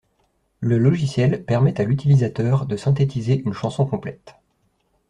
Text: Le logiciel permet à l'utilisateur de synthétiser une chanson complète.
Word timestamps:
Le 0.61 0.79
logiciel 0.79 1.45
permet 1.45 1.79
à 1.79 1.83
l'utilisateur 1.83 2.65
de 2.65 2.75
synthétiser 2.75 3.39
une 3.45 3.53
chanson 3.53 3.85
complète. 3.85 4.33